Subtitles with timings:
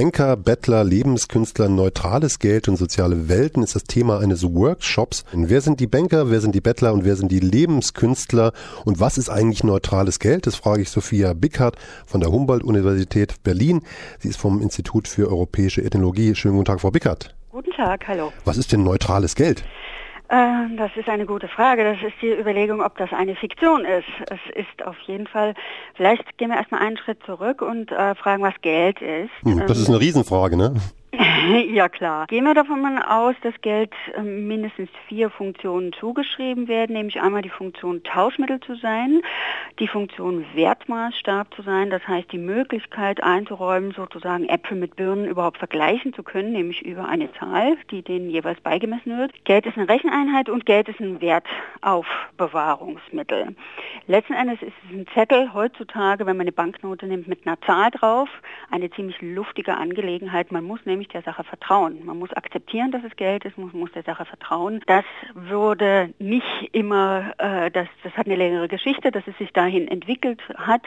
[0.00, 5.26] Banker, Bettler, Lebenskünstler, neutrales Geld und soziale Welten ist das Thema eines Workshops.
[5.30, 8.54] Wer sind die Banker, wer sind die Bettler und wer sind die Lebenskünstler
[8.86, 10.46] und was ist eigentlich neutrales Geld?
[10.46, 11.76] Das frage ich Sophia Bickhardt
[12.06, 13.82] von der Humboldt-Universität Berlin.
[14.20, 16.34] Sie ist vom Institut für europäische Ethnologie.
[16.34, 17.34] Schönen guten Tag, Frau Bickhardt.
[17.50, 18.32] Guten Tag, hallo.
[18.46, 19.64] Was ist denn neutrales Geld?
[20.30, 21.82] Äh, das ist eine gute Frage.
[21.82, 24.06] Das ist die Überlegung, ob das eine Fiktion ist.
[24.30, 25.54] Es ist auf jeden Fall,
[25.96, 29.30] vielleicht gehen wir erstmal einen Schritt zurück und äh, fragen, was Geld ist.
[29.42, 30.74] Hm, das ist eine Riesenfrage, ne?
[31.72, 32.26] ja klar.
[32.28, 37.50] Gehen wir davon aus, dass Geld äh, mindestens vier Funktionen zugeschrieben werden, nämlich einmal die
[37.50, 39.20] Funktion Tauschmittel zu sein,
[39.78, 45.58] die Funktion Wertmaßstab zu sein, das heißt die Möglichkeit einzuräumen, sozusagen Äpfel mit Birnen überhaupt
[45.58, 49.44] vergleichen zu können, nämlich über eine Zahl, die denen jeweils beigemessen wird.
[49.44, 53.54] Geld ist eine Recheneinheit und Geld ist ein Wertaufbewahrungsmittel.
[54.06, 57.90] Letzten Endes ist es ein Zettel heutzutage, wenn man eine Banknote nimmt, mit einer Zahl
[57.90, 58.30] drauf,
[58.70, 60.50] eine ziemlich luftige Angelegenheit.
[60.50, 62.04] Man muss nämlich der Sache vertrauen.
[62.04, 64.82] Man muss akzeptieren, dass es Geld ist, man muss der Sache vertrauen.
[64.86, 69.88] Das würde nicht immer, äh, das, das hat eine längere Geschichte, dass es sich dahin
[69.88, 70.82] entwickelt hat.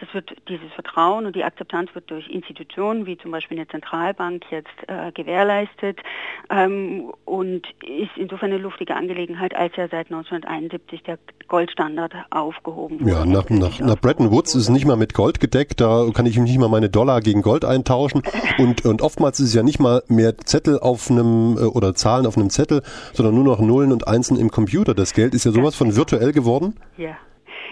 [0.00, 4.44] Das wird dieses Vertrauen und die Akzeptanz wird durch Institutionen wie zum Beispiel eine Zentralbank
[4.50, 6.00] jetzt äh, gewährleistet
[6.50, 13.10] ähm, und ist insofern eine luftige Angelegenheit, als ja seit 1971 der Goldstandard aufgehoben wurde.
[13.10, 16.26] Ja, nach, nach, nach Bretton Woods ist es nicht mal mit Gold gedeckt, da kann
[16.26, 18.22] ich nicht mal meine Dollar gegen Gold eintauschen
[18.58, 22.26] und, und oftmals ist es ja nicht mal mehr Zettel auf einem äh, oder Zahlen
[22.26, 24.94] auf einem Zettel, sondern nur noch Nullen und Einsen im Computer.
[24.94, 26.74] Das Geld ist ja sowas von virtuell geworden.
[26.96, 27.16] Ja.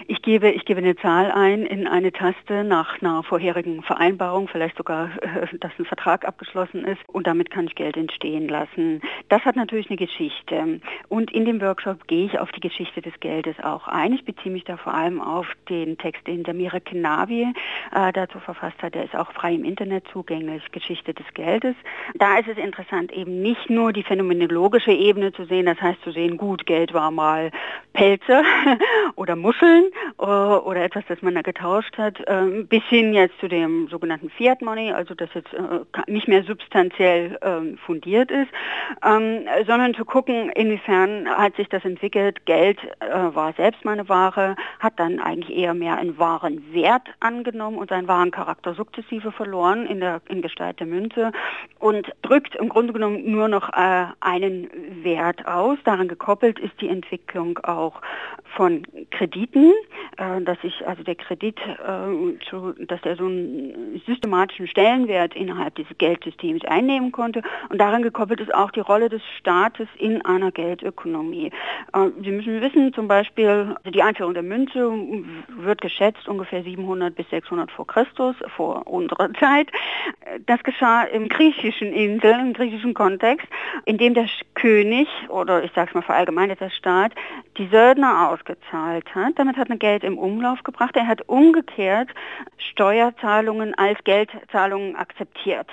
[0.07, 4.77] Ich gebe, ich gebe eine Zahl ein in eine Taste nach einer vorherigen Vereinbarung, vielleicht
[4.77, 9.01] sogar, äh, dass ein Vertrag abgeschlossen ist und damit kann ich Geld entstehen lassen.
[9.29, 13.13] Das hat natürlich eine Geschichte und in dem Workshop gehe ich auf die Geschichte des
[13.19, 14.13] Geldes auch ein.
[14.13, 17.53] Ich beziehe mich da vor allem auf den Text, den Mire Kenavi
[17.93, 18.95] äh, dazu verfasst hat.
[18.95, 21.75] Der ist auch frei im Internet zugänglich, Geschichte des Geldes.
[22.15, 26.11] Da ist es interessant, eben nicht nur die phänomenologische Ebene zu sehen, das heißt zu
[26.11, 27.51] sehen, gut, Geld war mal
[27.93, 28.43] Pelze
[29.15, 29.85] oder Muscheln,
[30.17, 34.61] oder etwas, das man da getauscht hat, ähm, bis hin jetzt zu dem sogenannten Fiat
[34.61, 38.49] Money, also das jetzt äh, nicht mehr substanziell ähm, fundiert ist,
[39.05, 42.45] ähm, sondern zu gucken, inwiefern hat sich das entwickelt.
[42.45, 47.07] Geld äh, war selbst mal eine Ware, hat dann eigentlich eher mehr einen wahren Wert
[47.19, 51.31] angenommen und seinen wahren Charakter sukzessive verloren in der in Gestalt der Münze
[51.79, 54.69] und drückt im Grunde genommen nur noch einen
[55.03, 55.77] Wert aus.
[55.83, 58.01] Daran gekoppelt ist die Entwicklung auch
[58.55, 59.82] von Krediten, äh,
[60.41, 65.97] dass sich also der Kredit, äh, zu, dass er so einen systematischen Stellenwert innerhalb dieses
[65.97, 67.41] Geldsystems einnehmen konnte.
[67.69, 71.51] Und daran gekoppelt ist auch die Rolle des Staates in einer Geldökonomie.
[71.93, 74.91] Äh, Sie müssen wissen, zum Beispiel die Einführung der Münze
[75.49, 79.69] wird geschätzt ungefähr 700 bis 600 vor Christus, vor unserer Zeit.
[80.45, 83.47] Das geschah im griechischen Insel, im griechischen Kontext,
[83.85, 87.13] in dem der König oder ich sage es mal verallgemeinert der Staat
[87.57, 89.33] die Söldner ausgezahlt hat.
[89.37, 90.95] Damit hat man Geld im Umlauf gebracht.
[90.95, 92.09] Er hat umgekehrt
[92.57, 95.69] Steuerzahlungen als Geldzahlungen akzeptiert.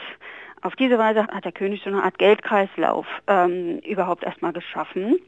[0.62, 5.18] Auf diese Weise hat der König so eine Art Geldkreislauf ähm, überhaupt erstmal geschaffen.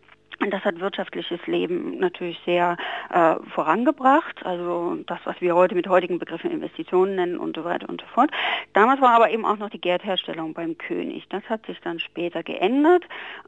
[0.42, 2.76] Und das hat wirtschaftliches Leben natürlich sehr
[3.10, 7.88] äh, vorangebracht, also das, was wir heute mit heutigen Begriffen Investitionen nennen und so weiter
[7.88, 8.30] und so fort.
[8.72, 11.28] Damals war aber eben auch noch die Geldherstellung beim König.
[11.28, 13.04] Das hat sich dann später geändert,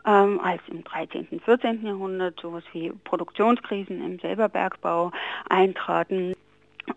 [0.06, 1.84] ähm, als im 13., und 14.
[1.84, 5.11] Jahrhundert sowas wie Produktionskrisen im Selberbergbau
[5.50, 6.34] eintraten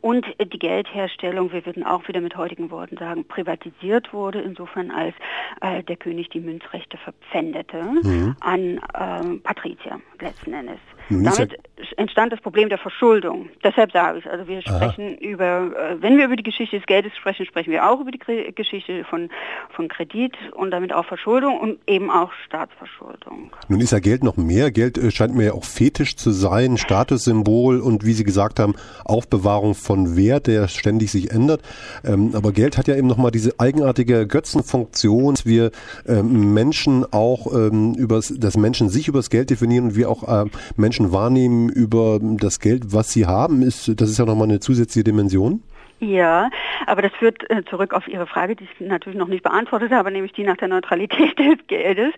[0.01, 5.15] und die Geldherstellung, wir würden auch wieder mit heutigen Worten sagen, privatisiert wurde, insofern als
[5.61, 8.35] äh, der König die Münzrechte verpfändete mhm.
[8.39, 10.79] an äh, Patrizier letzten Endes.
[11.09, 11.57] Damit
[11.97, 13.49] entstand das Problem der Verschuldung.
[13.63, 15.27] Deshalb sage ich, also wir sprechen Aha.
[15.27, 18.19] über, äh, wenn wir über die Geschichte des Geldes sprechen, sprechen wir auch über die
[18.53, 19.29] Geschichte von,
[19.69, 23.51] von Kredit und damit auch Verschuldung und eben auch Staatsverschuldung.
[23.67, 24.71] Nun ist ja Geld noch mehr.
[24.71, 28.75] Geld äh, scheint mir ja auch fetisch zu sein, Statussymbol und wie Sie gesagt haben,
[29.05, 31.61] Aufbewahrung von Wert, der ständig sich ändert.
[32.03, 35.71] Ähm, aber Geld hat ja eben nochmal diese eigenartige Götzenfunktion, dass wir
[36.07, 40.47] ähm, Menschen auch ähm, über dass Menschen sich über das Geld definieren und wir auch
[40.75, 44.59] Menschen Menschen wahrnehmen über das Geld, was sie haben, ist, das ist ja nochmal eine
[44.59, 45.61] zusätzliche Dimension.
[45.99, 46.51] Ja,
[46.85, 50.11] aber das führt äh, zurück auf Ihre Frage, die ich natürlich noch nicht beantwortet habe,
[50.11, 52.13] nämlich die nach der Neutralität des Geldes.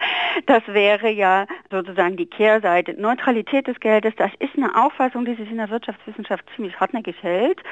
[0.48, 3.00] Das wäre ja sozusagen die Kehrseite.
[3.00, 7.64] Neutralität des Geldes, das ist eine Auffassung, die sich in der Wirtschaftswissenschaft ziemlich hartnäckig hält,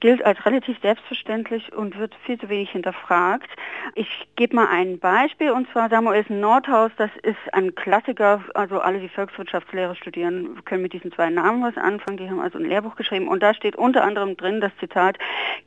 [0.00, 3.48] gilt als relativ selbstverständlich und wird viel zu wenig hinterfragt.
[3.94, 8.98] Ich gebe mal ein Beispiel und zwar Samuelsen Nordhaus, das ist ein Klassiker, also alle,
[8.98, 12.96] die Volkswirtschaftslehre studieren, können mit diesen zwei Namen was anfangen, die haben also ein Lehrbuch
[12.96, 15.18] geschrieben und da steht unter anderem drin das Zitat,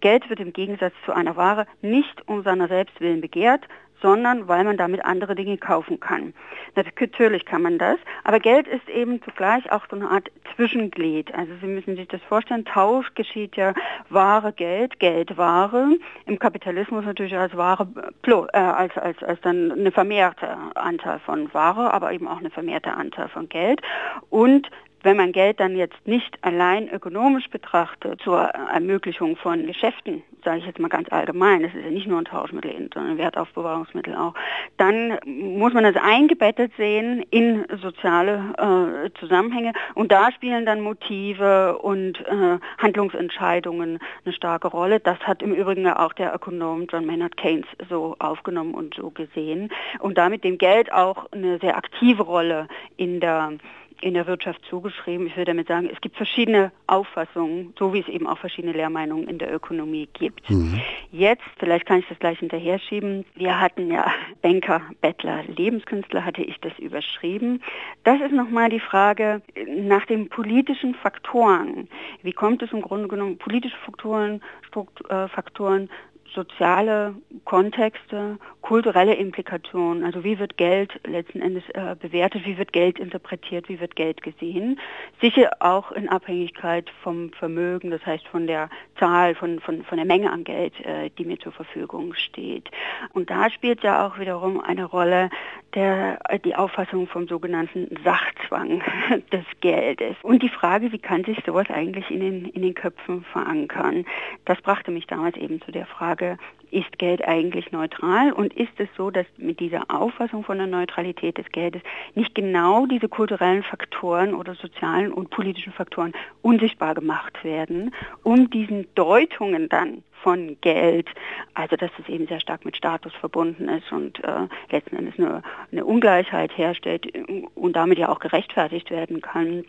[0.02, 3.62] Geld wird im Gegensatz zu einer Ware nicht um seiner selbst willen begehrt,
[4.02, 6.34] sondern weil man damit andere Dinge kaufen kann.
[6.76, 11.34] Natürlich kann man das, aber Geld ist eben zugleich auch so eine Art Zwischenglied.
[11.34, 13.74] Also Sie müssen sich das vorstellen, Tausch geschieht ja
[14.10, 15.98] Ware, Geld, Geld, Ware.
[16.26, 17.88] Im Kapitalismus natürlich als Ware,
[18.26, 22.94] äh, als, als, als dann eine vermehrte Anteil von Ware, aber eben auch eine vermehrte
[22.94, 23.82] Anteil von Geld.
[24.30, 24.70] Und
[25.08, 30.66] wenn man Geld dann jetzt nicht allein ökonomisch betrachtet zur Ermöglichung von Geschäften, sage ich
[30.66, 34.34] jetzt mal ganz allgemein, das ist ja nicht nur ein Tauschmittel, sondern ein Wertaufbewahrungsmittel auch,
[34.76, 41.78] dann muss man das eingebettet sehen in soziale äh, Zusammenhänge und da spielen dann Motive
[41.78, 45.00] und äh, Handlungsentscheidungen eine starke Rolle.
[45.00, 49.70] Das hat im Übrigen auch der Ökonom John Maynard Keynes so aufgenommen und so gesehen
[50.00, 52.68] und damit dem Geld auch eine sehr aktive Rolle
[52.98, 53.54] in der
[54.02, 55.28] in der Wirtschaft zugeschrieben.
[55.28, 59.28] Ich würde damit sagen, es gibt verschiedene Auffassungen, so wie es eben auch verschiedene Lehrmeinungen
[59.28, 60.50] in der Ökonomie gibt.
[60.50, 60.80] Mhm.
[61.12, 64.12] Jetzt, vielleicht kann ich das gleich hinterher schieben, wir hatten ja
[64.42, 67.62] Banker, Bettler, Lebenskünstler, hatte ich das überschrieben.
[68.04, 71.88] Das ist nochmal die Frage nach den politischen Faktoren.
[72.24, 75.90] Wie kommt es im Grunde genommen, politische Faktoren, Struktur, äh, Faktoren
[76.38, 83.00] soziale Kontexte, kulturelle Implikationen, also wie wird Geld letzten Endes äh, bewertet, wie wird Geld
[83.00, 84.80] interpretiert, wie wird Geld gesehen,
[85.20, 88.70] sicher auch in Abhängigkeit vom Vermögen, das heißt von der
[89.00, 92.70] Zahl, von, von, von der Menge an Geld, äh, die mir zur Verfügung steht.
[93.14, 95.30] Und da spielt ja auch wiederum eine Rolle
[95.74, 98.82] der, die Auffassung vom sogenannten Sachzwang
[99.32, 100.18] des Geldes.
[100.24, 104.06] Und die Frage, wie kann sich sowas eigentlich in den, in den Köpfen verankern?
[104.44, 106.27] Das brachte mich damals eben zu der Frage,
[106.72, 108.32] ist Geld eigentlich neutral?
[108.34, 111.82] Und ist es so, dass mit dieser Auffassung von der Neutralität des Geldes
[112.16, 117.94] nicht genau diese kulturellen Faktoren oder sozialen und politischen Faktoren unsichtbar gemacht werden,
[118.24, 121.08] um diesen Deutungen dann von Geld,
[121.54, 125.44] also dass es eben sehr stark mit Status verbunden ist und äh, letzten Endes eine,
[125.72, 127.08] eine Ungleichheit herstellt
[127.56, 129.64] und damit ja auch gerechtfertigt werden kann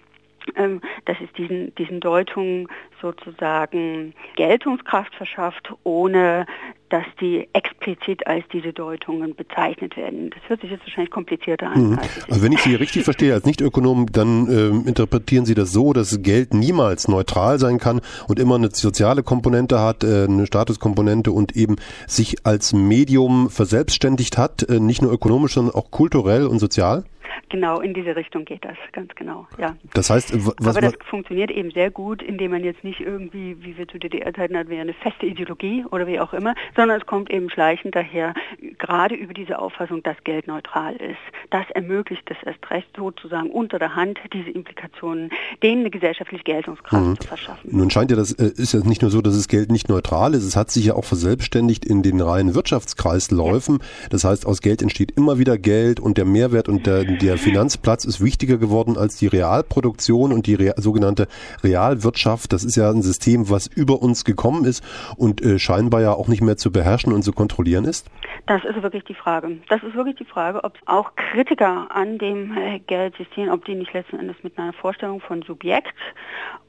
[1.04, 2.68] dass es diesen, diesen Deutungen
[3.00, 6.46] sozusagen Geltungskraft verschafft, ohne
[6.88, 10.30] dass die explizit als diese Deutungen bezeichnet werden.
[10.30, 11.90] Das hört sich jetzt wahrscheinlich komplizierter an.
[11.90, 11.98] Mhm.
[12.28, 16.22] Also wenn ich Sie richtig verstehe als Nichtökonom, dann äh, interpretieren Sie das so, dass
[16.22, 21.56] Geld niemals neutral sein kann und immer eine soziale Komponente hat, äh, eine Statuskomponente und
[21.56, 27.04] eben sich als Medium verselbstständigt hat, äh, nicht nur ökonomisch, sondern auch kulturell und sozial?
[27.50, 29.76] Genau, in diese Richtung geht das, ganz genau, ja.
[29.94, 33.76] Das heißt, was Aber das funktioniert eben sehr gut, indem man jetzt nicht irgendwie, wie
[33.78, 37.30] wir zu DDR-Zeiten hatten, wir eine feste Ideologie oder wie auch immer, sondern es kommt
[37.30, 38.34] eben schleichend daher,
[38.78, 41.16] gerade über diese Auffassung, dass Geld neutral ist.
[41.50, 45.30] Das ermöglicht es erst recht sozusagen unter der Hand, diese Implikationen,
[45.62, 47.20] denen eine gesellschaftliche Geltungskraft mhm.
[47.20, 47.70] zu verschaffen.
[47.72, 50.34] Nun scheint ja, das äh, ist ja nicht nur so, dass das Geld nicht neutral
[50.34, 53.78] ist, es hat sich ja auch verselbstständigt in den reinen Wirtschaftskreisläufen.
[53.80, 54.08] Ja.
[54.10, 58.04] Das heißt, aus Geld entsteht immer wieder Geld und der Mehrwert und der, der Finanzplatz
[58.04, 61.28] ist wichtiger geworden als die Realproduktion und die Real, sogenannte
[61.62, 62.52] Realwirtschaft.
[62.52, 64.82] Das ist ja ein System, was über uns gekommen ist
[65.16, 68.06] und äh, scheinbar ja auch nicht mehr zu beherrschen und zu kontrollieren ist.
[68.48, 69.58] Das ist wirklich die Frage.
[69.68, 73.92] Das ist wirklich die Frage, ob auch Kritiker an dem äh, Geldsystem, ob die nicht
[73.92, 75.94] letzten Endes mit einer Vorstellung von Subjekt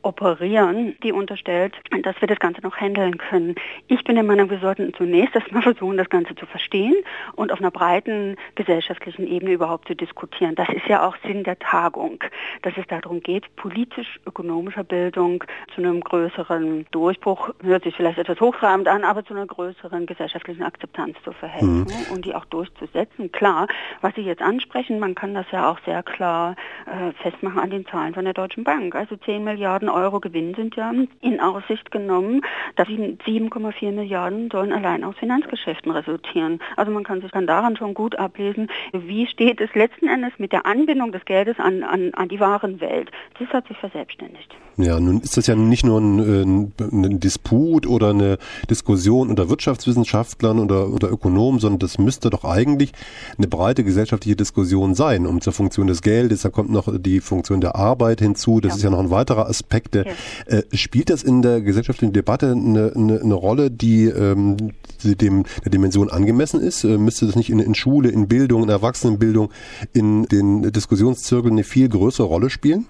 [0.01, 1.73] operieren, die unterstellt,
[2.03, 3.55] dass wir das Ganze noch handeln können.
[3.87, 6.95] Ich bin der Meinung, wir sollten zunächst erstmal versuchen, das Ganze zu verstehen
[7.35, 10.55] und auf einer breiten gesellschaftlichen Ebene überhaupt zu diskutieren.
[10.55, 12.21] Das ist ja auch Sinn der Tagung,
[12.61, 15.45] dass es darum geht, politisch-ökonomischer Bildung
[15.75, 20.63] zu einem größeren Durchbruch, hört sich vielleicht etwas hochtrabend an, aber zu einer größeren gesellschaftlichen
[20.63, 21.87] Akzeptanz zu verhelfen mhm.
[22.13, 23.31] und die auch durchzusetzen.
[23.31, 23.67] Klar,
[24.01, 27.85] was Sie jetzt ansprechen, man kann das ja auch sehr klar äh, festmachen an den
[27.85, 28.95] Zahlen von der Deutschen Bank.
[28.95, 32.41] Also 10 Milliarden Euro Gewinn sind ja in Aussicht genommen.
[32.75, 36.59] Da 7,4 Milliarden sollen allein aus Finanzgeschäften resultieren.
[36.75, 40.51] Also man kann sich dann daran schon gut ablesen, wie steht es letzten Endes mit
[40.51, 43.11] der Anbindung des Geldes an, an, an die Warenwelt.
[43.39, 44.55] Das hat sich verselbstständigt.
[44.77, 48.37] Ja, nun ist das ja nicht nur ein, ein, ein Disput oder eine
[48.69, 52.91] Diskussion unter Wirtschaftswissenschaftlern oder, oder Ökonomen, sondern das müsste doch eigentlich
[53.37, 57.61] eine breite gesellschaftliche Diskussion sein, um zur Funktion des Geldes, da kommt noch die Funktion
[57.61, 58.75] der Arbeit hinzu, das ja.
[58.77, 59.95] ist ja noch ein weiterer Aspekt.
[59.95, 60.03] Ja.
[60.45, 64.57] Äh, spielt das in der gesellschaftlichen Debatte eine, eine, eine Rolle, die ähm,
[65.03, 66.83] dem der Dimension angemessen ist?
[66.83, 69.49] Äh, müsste das nicht in, in Schule, in Bildung, in Erwachsenenbildung,
[69.93, 72.85] in den Diskussionszirkeln eine viel größere Rolle spielen?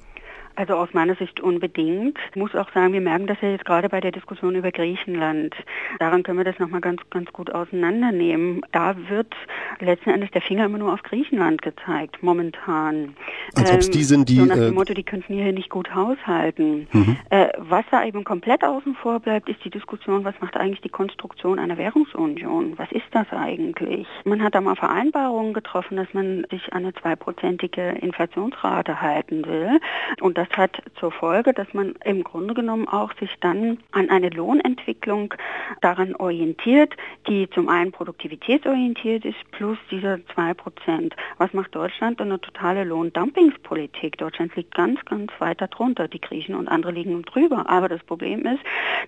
[0.60, 2.18] Also aus meiner Sicht unbedingt.
[2.32, 5.56] Ich muss auch sagen, wir merken das ja jetzt gerade bei der Diskussion über Griechenland.
[6.00, 8.60] Daran können wir das nochmal ganz, ganz gut auseinandernehmen.
[8.74, 9.34] Da wird
[9.80, 13.16] letzten Endes der Finger immer nur auf Griechenland gezeigt, momentan.
[13.56, 14.36] Als ähm, ob die sind, die...
[14.36, 16.90] So nach dem äh, Motto, die könnten hier nicht gut haushalten.
[16.92, 17.16] Mhm.
[17.30, 20.90] Äh, was da eben komplett außen vor bleibt, ist die Diskussion, was macht eigentlich die
[20.90, 22.74] Konstruktion einer Währungsunion?
[22.76, 24.08] Was ist das eigentlich?
[24.26, 29.80] Man hat da mal Vereinbarungen getroffen, dass man sich an eine zweiprozentige Inflationsrate halten will.
[30.20, 34.30] Und das hat zur Folge, dass man im Grunde genommen auch sich dann an eine
[34.30, 35.34] Lohnentwicklung
[35.82, 36.96] daran orientiert,
[37.28, 41.16] die zum einen produktivitätsorientiert ist, plus diese zwei Prozent.
[41.38, 42.22] Was macht Deutschland?
[42.22, 44.18] Eine totale Lohndumpingspolitik.
[44.18, 46.08] Deutschland liegt ganz, ganz weit darunter.
[46.08, 47.70] Die Griechen und andere liegen drüber.
[47.70, 48.62] Aber das Problem ist,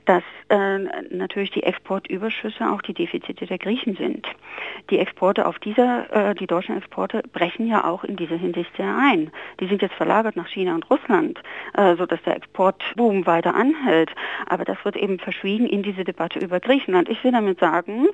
[0.06, 0.80] dass äh,
[1.10, 4.28] natürlich die Exportüberschüsse auch die Defizite der Griechen sind.
[4.90, 8.96] Die Exporte auf dieser, äh, die deutschen Exporte brechen ja auch in dieser Hinsicht sehr
[8.98, 9.32] ein.
[9.60, 11.31] Die sind jetzt verlagert nach China und Russland,
[11.74, 14.12] äh, so dass der Exportboom weiter anhält.
[14.48, 17.10] Aber das wird eben verschwiegen in diese Debatte über Griechenland.
[17.10, 18.08] Ich will damit sagen,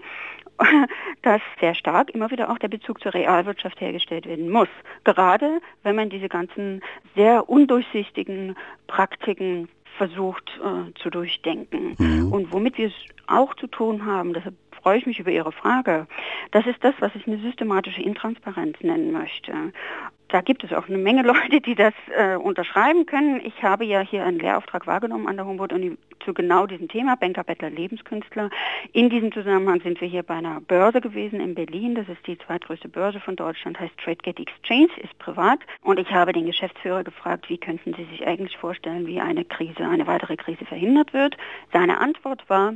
[1.21, 4.69] dass sehr stark immer wieder auch der Bezug zur Realwirtschaft hergestellt werden muss.
[5.03, 6.81] Gerade wenn man diese ganzen
[7.15, 8.55] sehr undurchsichtigen
[8.87, 11.95] Praktiken versucht äh, zu durchdenken.
[11.97, 12.31] Mhm.
[12.31, 12.93] Und womit wir es
[13.27, 16.07] auch zu tun haben, deshalb freue ich mich über Ihre Frage.
[16.51, 19.51] Das ist das, was ich eine systematische Intransparenz nennen möchte.
[20.29, 23.41] Da gibt es auch eine Menge Leute, die das äh, unterschreiben können.
[23.43, 27.43] Ich habe ja hier einen Lehrauftrag wahrgenommen an der Humboldt-Uni zu genau diesem Thema, Banker,
[27.43, 28.49] Bettler, Lebenskünstler.
[28.91, 31.95] In diesem Zusammenhang sind wir hier bei einer Börse gewesen in Berlin.
[31.95, 35.59] Das ist die zweitgrößte Börse von Deutschland, heißt TradeGate Exchange, ist privat.
[35.81, 39.87] Und ich habe den Geschäftsführer gefragt, wie könnten Sie sich eigentlich vorstellen, wie eine Krise,
[39.87, 41.37] eine weitere Krise verhindert wird.
[41.71, 42.73] Seine Antwort war,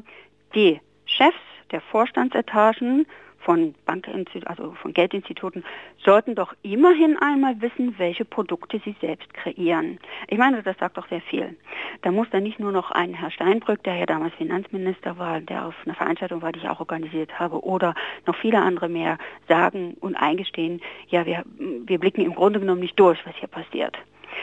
[0.55, 1.35] die Chefs
[1.71, 3.05] der Vorstandsetagen
[3.41, 5.63] von Bankinstituten, also von Geldinstituten,
[6.03, 9.99] sollten doch immerhin einmal wissen, welche Produkte sie selbst kreieren.
[10.27, 11.55] Ich meine, das sagt doch sehr viel.
[12.01, 15.67] Da muss dann nicht nur noch ein Herr Steinbrück, der ja damals Finanzminister war, der
[15.67, 17.95] auf einer Veranstaltung war, die ich auch organisiert habe, oder
[18.25, 19.17] noch viele andere mehr
[19.47, 23.97] sagen und eingestehen, ja, wir, wir blicken im Grunde genommen nicht durch, was hier passiert.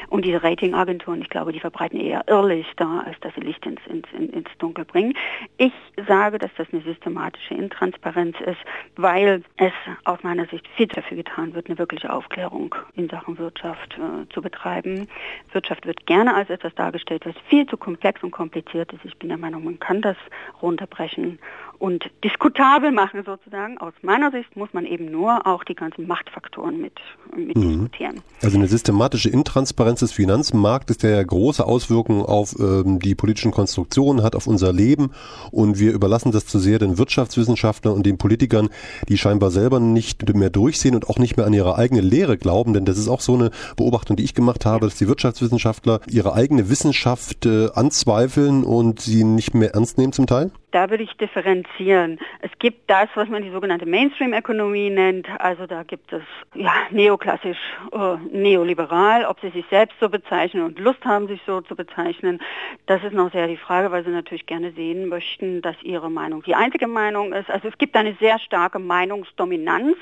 [0.09, 4.07] Und diese Ratingagenturen, ich glaube, die verbreiten eher Irrlichter, als dass sie Licht ins, ins,
[4.12, 5.14] ins Dunkel bringen.
[5.57, 5.73] Ich
[6.07, 8.59] sage, dass das eine systematische Intransparenz ist,
[8.97, 9.73] weil es
[10.04, 14.42] aus meiner Sicht viel dafür getan wird, eine wirkliche Aufklärung in Sachen Wirtschaft äh, zu
[14.42, 15.09] betreiben.
[15.52, 19.04] Wirtschaft wird gerne als etwas dargestellt, was viel zu komplex und kompliziert ist.
[19.04, 20.16] Ich bin der Meinung, man kann das
[20.62, 21.38] runterbrechen
[21.79, 23.79] und diskutabel machen sozusagen.
[23.79, 26.95] Aus meiner Sicht muss man eben nur auch die ganzen Machtfaktoren mit,
[27.37, 27.63] mit mhm.
[27.63, 28.21] diskutieren.
[28.43, 34.35] Also eine systematische Intransparenz des Finanzmarktes, der große Auswirkungen auf ähm, die politischen Konstruktionen hat,
[34.35, 35.13] auf unser Leben.
[35.51, 38.71] Und wir überlassen das zu sehr den Wirtschaftswissenschaftlern und den Politikern,
[39.09, 42.75] die scheinbar selber nicht mehr durchsehen und auch nicht mehr an ihre eigene Lehre glauben.
[42.75, 46.35] Denn das ist auch so eine Beobachtung, die ich gemacht habe, dass die Wirtschaftswissenschaftler ihre
[46.35, 50.51] eigene Wissenschaft äh, anzweifeln und sie nicht mehr ernst nehmen zum Teil.
[50.71, 52.19] Da würde ich differenzieren.
[52.41, 55.27] Es gibt das, was man die sogenannte Mainstream-Ökonomie nennt.
[55.39, 56.23] Also da gibt es
[56.55, 57.59] ja neoklassisch,
[57.93, 62.41] äh, neoliberal, ob sie sich selbst so bezeichnen und Lust haben, sich so zu bezeichnen.
[62.85, 66.43] Das ist noch sehr die Frage, weil sie natürlich gerne sehen möchten, dass ihre Meinung
[66.43, 67.51] die einzige Meinung ist.
[67.51, 69.97] Also es gibt eine sehr starke Meinungsdominanz,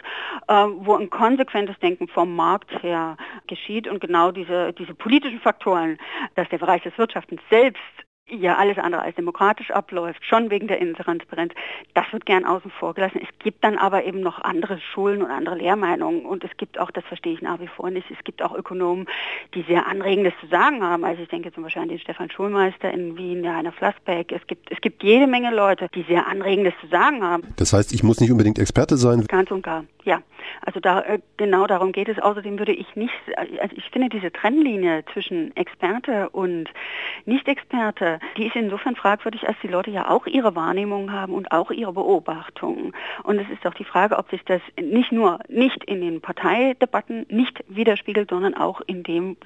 [0.48, 5.98] äh, wo ein konsequentes Denken vom Markt her geschieht und genau diese, diese politischen Faktoren,
[6.34, 7.82] dass der Bereich des Wirtschaftens selbst
[8.28, 11.52] ja alles andere als demokratisch abläuft, schon wegen der Intransparenz,
[11.94, 13.20] das wird gern außen vor gelassen.
[13.22, 16.90] Es gibt dann aber eben noch andere Schulen und andere Lehrmeinungen und es gibt auch,
[16.90, 19.06] das verstehe ich nach wie vor nicht, es gibt auch Ökonomen,
[19.54, 21.04] die sehr Anregendes zu sagen haben.
[21.04, 24.32] Also ich denke zum Beispiel an den Stefan Schulmeister in Wien, der Heiner Flassbeck.
[24.32, 27.54] Es gibt, es gibt jede Menge Leute, die sehr Anregendes zu sagen haben.
[27.56, 29.24] Das heißt, ich muss nicht unbedingt Experte sein?
[29.28, 30.20] Ganz und gar, ja.
[30.62, 32.18] Also da, äh, genau darum geht es.
[32.18, 36.68] Außerdem würde ich nicht, also ich finde diese Trennlinie zwischen Experte und
[37.24, 41.70] Nicht-Experte, die ist insofern fragwürdig, als die Leute ja auch ihre Wahrnehmungen haben und auch
[41.70, 42.92] ihre Beobachtungen.
[43.22, 47.26] Und es ist doch die Frage, ob sich das nicht nur nicht in den Parteidebatten
[47.28, 49.36] nicht widerspiegelt, sondern auch in dem,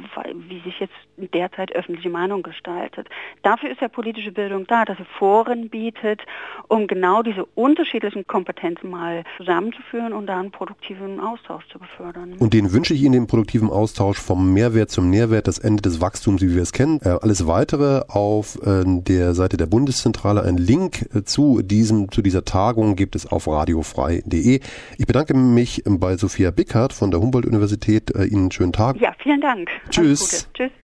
[0.48, 3.08] wie sich jetzt derzeit öffentliche Meinung gestaltet.
[3.42, 6.22] Dafür ist ja politische Bildung da, dass sie Foren bietet,
[6.68, 12.34] um genau diese unterschiedlichen Kompetenzen mal zusammenzuführen und dann produktiven Austausch zu befördern.
[12.38, 16.00] Und den wünsche ich Ihnen den produktiven Austausch vom Mehrwert zum Nährwert, das Ende des
[16.00, 17.00] Wachstums, wie wir es kennen.
[17.02, 20.42] Äh, alles weitere auf äh, der Seite der Bundeszentrale.
[20.42, 24.60] Ein Link äh, zu diesem, zu dieser Tagung gibt es auf radiofrei.de.
[24.98, 28.10] Ich bedanke mich bei Sophia Bickhardt von der Humboldt-Universität.
[28.10, 29.00] Ihnen einen schönen Tag.
[29.00, 29.68] Ja, vielen Dank.
[29.90, 30.48] Tschüss.
[30.54, 30.70] Tschüss.